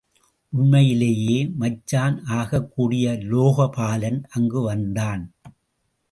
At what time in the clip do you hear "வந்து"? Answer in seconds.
4.61-4.83